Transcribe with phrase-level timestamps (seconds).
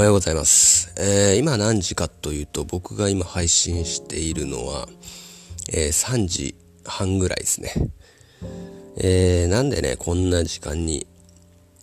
[0.00, 0.94] おはようございます。
[0.96, 4.88] えー、今何時かというと、僕が今配信しているのは、
[5.70, 6.54] えー、3時
[6.86, 7.74] 半ぐらいですね。
[8.96, 11.06] えー、なんでね、こんな時間に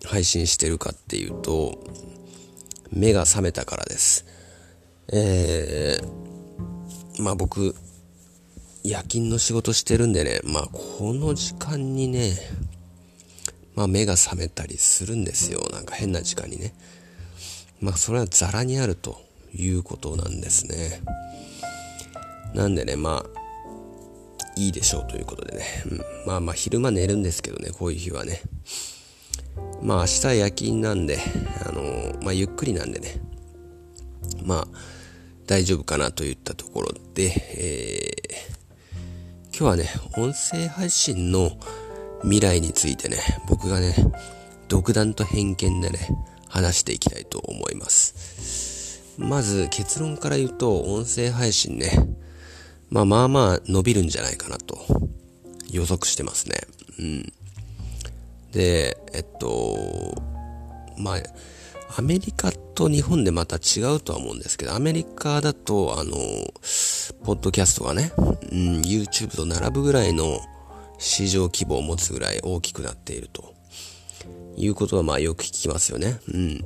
[0.04, 1.78] 配信してるかっていうと、
[2.90, 4.26] 目が覚めたからです。
[5.12, 7.76] えー、まあ僕、
[8.82, 12.32] 夜勤の仕事してるんでね、まあこの時間にね、
[13.76, 15.68] まあ目が覚めたりするんですよ。
[15.70, 16.74] なんか変な時間にね。
[17.80, 19.20] まあそれはザラにあると
[19.54, 21.02] いうことなんですね。
[22.54, 23.38] なんでね、まあ、
[24.56, 25.64] いいでしょうということでね。
[25.90, 28.42] うん、まあまあ昼間寝るんですけどね、こういう日はね。
[29.82, 31.18] まあ明日夜勤なんで、
[31.64, 33.20] あのー、まあゆっくりなんでね。
[34.44, 34.68] まあ
[35.46, 41.52] 大丈夫かなといったところで、えー、今日はね、音声配信の
[42.22, 43.18] 未来についてね、
[43.48, 43.94] 僕がね、
[44.68, 45.98] 独断と偏見でね、
[46.48, 49.16] 話していきたいと思います。
[49.18, 51.90] まず結論から言うと、音声配信ね、
[52.90, 54.78] まあまあまあ伸びるんじゃないかなと
[55.70, 56.56] 予測してますね。
[56.98, 57.32] うん。
[58.52, 60.14] で、えっと、
[60.96, 61.18] まあ、
[61.96, 66.12] アメリカと日本でまた違うとは思うんですけど、アメリカだと、あの、
[67.24, 68.22] ポッドキャストがね、う
[68.54, 70.40] ん、YouTube と並ぶぐらいの
[70.98, 73.54] 市場規模を持つぐらい大きくなっていると
[74.56, 76.20] いうことはまあよく聞きますよね。
[76.32, 76.64] うん。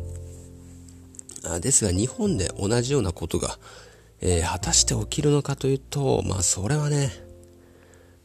[1.44, 3.58] あですが日本で同じようなことが、
[4.20, 7.10] えー、果たして起きるのかというと、まあそれはね、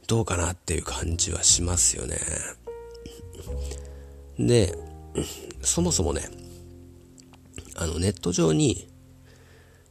[0.08, 2.18] どうかなっていう感じはしますよね。
[4.40, 4.78] で、
[5.62, 6.30] そもそもね、
[7.76, 8.88] あのネット上に、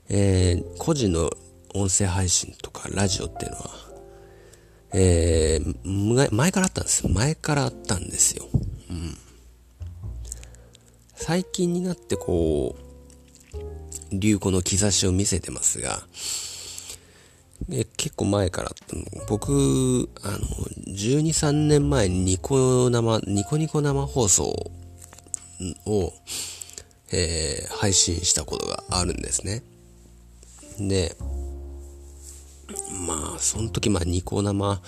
[0.09, 1.31] えー、個人の
[1.75, 3.71] 音声配信とかラジオっていうのは、
[4.95, 7.07] えー、前からあったんです。
[7.09, 8.47] 前からあったんですよ。
[8.91, 9.19] うん。
[11.27, 13.59] 最近になってこう、
[14.13, 16.07] 流行の兆しを見せてますが、
[17.69, 18.71] え結構前から
[19.29, 20.39] 僕、あの、
[20.87, 24.71] 12、3年前にニコ生、ニコニコ生放送
[25.87, 26.13] を、
[27.11, 29.65] えー、配信したことがあるんですね。
[30.79, 31.17] で、
[33.05, 34.81] まあ、その時、まあ、ニコ生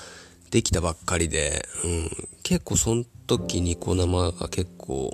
[0.52, 2.10] できたばっかりで、うん、
[2.44, 5.12] 結構その時ニコ生が結構、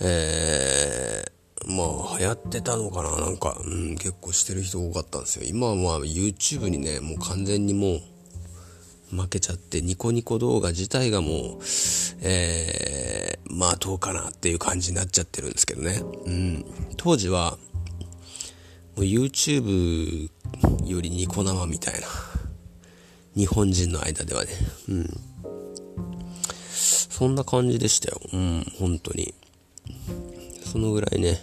[0.00, 3.18] えー、まあ、流行ってたのかな？
[3.18, 5.44] なんか、うん、結構してる人多かったんですよ。
[5.46, 8.00] 今はまあ、YouTube にね、もう完全にもう、
[9.08, 11.62] 負けちゃって、ニコニコ動画自体がもう、
[12.22, 16.02] えー、まあどうかなっていう感じになっちゃってるんですけどね。
[16.26, 16.64] うん。
[16.96, 17.56] 当時は、
[18.96, 20.28] もう YouTube
[20.86, 22.08] よりニコ生みたいな。
[23.36, 24.50] 日本人の間ではね。
[24.88, 25.20] うん。
[26.70, 28.20] そんな感じでしたよ。
[28.32, 29.34] うん、本当に。
[30.76, 31.38] そのぐらいね、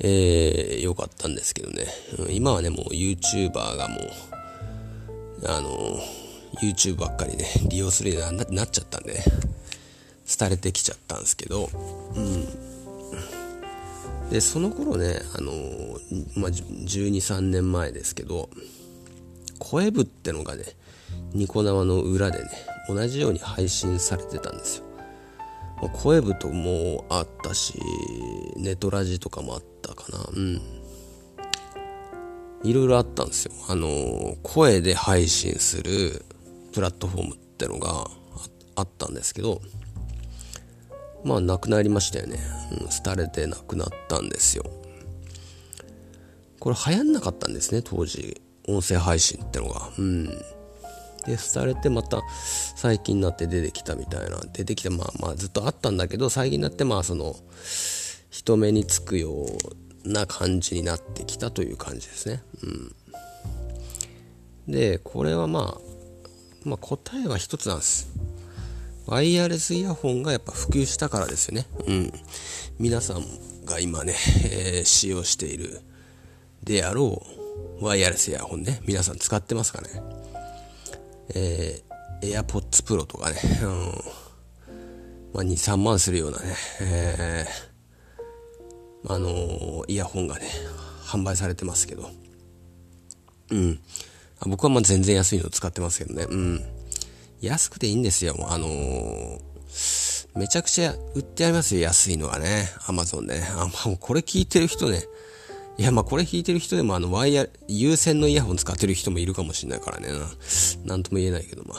[0.00, 1.86] えー、良かったんですけどね。
[2.30, 5.96] 今はね、もう YouTuber がもう、あの、
[6.60, 9.24] YouTube ばっかりね、利用するようになっちゃったんでね、
[10.40, 11.70] 廃れてきちゃったんですけど、
[12.16, 12.46] うん。
[14.30, 15.52] で、その頃ね、あの
[16.34, 18.50] まあ、12、3年前ですけど、
[19.60, 20.64] 声部ってのがね、
[21.32, 22.50] ニコ生の裏でね、
[22.88, 24.85] 同じように配信されてたんですよ。
[25.92, 27.74] 声部ともあったし、
[28.56, 30.24] ネトラジとかもあったかな。
[30.32, 30.60] うん。
[32.64, 33.52] いろいろあったんですよ。
[33.68, 36.24] あの声で配信する
[36.72, 38.08] プラットフォームってのが
[38.74, 39.60] あったんですけど、
[41.24, 42.38] まあ、なくなりましたよね。
[42.80, 44.64] うん、廃れてなくなったんですよ。
[46.58, 48.40] これ流行んなかったんですね、当時。
[48.68, 49.90] 音声配信ってのが。
[49.98, 50.28] うん。
[51.26, 52.22] で、廃れてまた
[52.76, 54.38] 最近になって出てきたみたいな。
[54.52, 57.36] 出てきて、まあまあずっとあったんだけど、最近になってまあその、
[58.30, 59.46] 人目につくよ
[60.04, 62.42] うな感じになってきたという感じですね。
[62.62, 64.72] うん。
[64.72, 65.80] で、これはまあ、
[66.64, 68.08] まあ答えは一つなんです。
[69.06, 71.66] ワイヤレスイヤホンがやっぱ普及したからですよね。
[71.86, 72.12] うん。
[72.78, 73.24] 皆さん
[73.64, 74.14] が今ね、
[74.44, 75.80] えー、使用している
[76.62, 77.22] であろ
[77.80, 79.88] うワイヤレスイヤホンね、皆さん使ってますかね。
[81.34, 83.70] えー、AirPods Pro とかね、うん。
[85.34, 90.50] まあ、2、3万するようなね、えー、あの、イヤホンがね、
[91.04, 92.10] 販売されてますけど。
[93.50, 93.80] うん。
[94.46, 96.26] 僕はまあ全然安いの使ってますけどね。
[96.28, 96.60] うん。
[97.40, 98.34] 安くていいんですよ。
[98.48, 99.40] あのー、
[100.34, 102.68] めちゃくちゃ売ってありますよ、安いのはね。
[102.86, 103.46] アマゾンでね。
[103.52, 105.04] あ、まあ、これ聞いてる人ね。
[105.78, 110.08] いや、まあ、これ聞いてる人でも、あの、ワイヤ、有線のイヤホン使ってる人もいるかもしれないからね。
[110.84, 111.74] なんとも言えないけど、ま。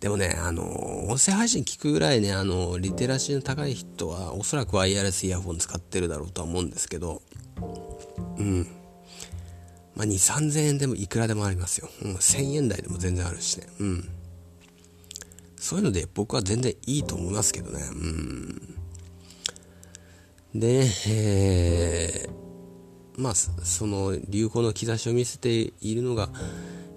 [0.00, 7.22] でもね、あの、音声配信聞くぐらいね、あの、リテラシーの高い人は、おそらくワイヤレスイヤホン使ってるだろうとは思うんですけど、
[8.38, 8.66] うん。
[9.94, 11.88] まあ、2、3000円でもいくらでもありますよ。
[12.02, 13.66] うん、1000円台でも全然あるしね。
[13.80, 14.08] うん。
[15.56, 17.82] そういうので僕は全然いいと思いますけどね。
[17.92, 18.80] うん。
[20.54, 22.49] で、えー、
[23.20, 26.30] まあ、その流行の兆しを見せているのが、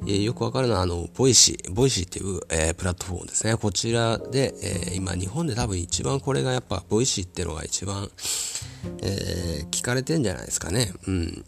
[0.06, 3.56] えー、よくわかるのは、あの、 Voicy、Voicyっていう、えー、プラットフォームですね。
[3.56, 8.10] こちらで、えー、今、日本で多分一番これがやっぱ、ボイシーっていうのが一番、
[9.02, 10.94] え聞かれてんじゃないですかね。
[11.08, 11.46] うん。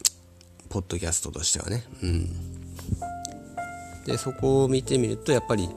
[0.69, 1.83] ポッドキャストとしてはね。
[2.04, 2.30] うん。
[4.06, 5.69] で、そこを見てみると、やっぱり、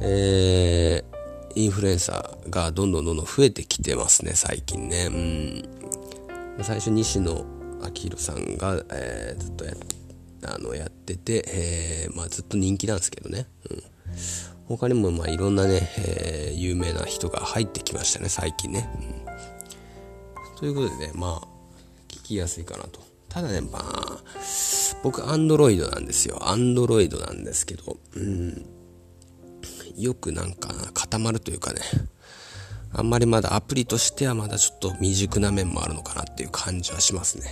[0.00, 1.04] え
[1.56, 5.06] インフルエンサーがどんどんどんどん増えてきてますね、最近ね。
[5.06, 6.64] うん。
[6.64, 7.44] 最初、西野
[7.84, 9.72] 明宏さんが、えー、ずっとや
[10.46, 13.46] あのやってて、えー、まあ、ずっと人気なんですけどね。
[13.70, 13.82] うん。
[14.66, 18.88] 他にも、まあ、いろんなね、えー、有名な人が入ってきましたね、最近ね。
[20.50, 21.46] うん、ということでね、まあ、
[22.08, 23.00] 聞きやすいかなと。
[23.28, 24.22] ただね、まあ、
[25.02, 26.38] 僕、アンドロイドなんですよ。
[26.48, 28.66] アンドロイドなんですけど、うん。
[29.96, 31.80] よくなんか固まるというかね、
[32.96, 37.46] あんまりまだアプリとしてはまだちょっと未熟な面もあるのかなっていう感じはしますね。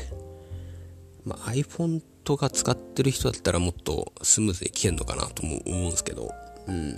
[1.25, 6.31] まあ、iPhone とか使ってる人だったらもっとスムーズに聞けるのかなとも思うんですけど、
[6.69, 6.93] うん。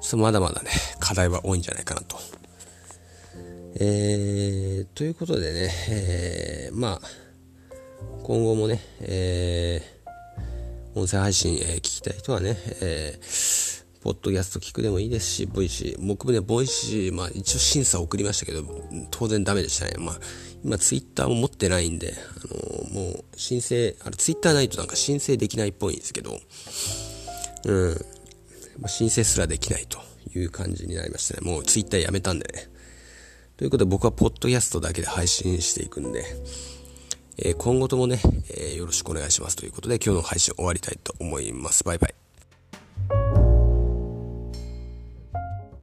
[0.00, 2.18] ちょっとまだまだね、課題は多いんじゃないかなと。
[3.76, 7.08] えー、ということでね、えー、まあ、
[8.24, 16.06] 今後もね、えー、音声配信、えー、聞きたい人はね、えー、ポッドキャスト聞くでもいいですし、 Voicy。
[16.06, 18.64] 僕もね、 Voicy、まあ一応審査送りましたけど、
[19.10, 19.92] 当然ダメでしたね。
[19.98, 20.20] まあ、
[20.64, 26.40] 今ツイッターも持ってないんで、あのー、もう申請、あれツイッターないとなんか申請できないっぽいんですけど、
[27.64, 27.90] うん。
[28.80, 29.98] まあ、申請すらできないと
[30.34, 31.50] いう感じになりましたね。
[31.50, 32.68] もうツイッターやめたんでね。
[33.58, 36.24] ということで僕はポッドキャストだけで配信していくんで、
[37.36, 38.18] えー、今後ともね、
[38.48, 41.84] えー、よろしくお願いしますということで今日の配信終わりたいと思います。
[41.84, 42.19] バイバイ。